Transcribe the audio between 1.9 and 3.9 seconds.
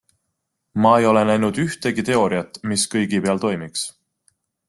teooriat, mis kõigi peal toimiks.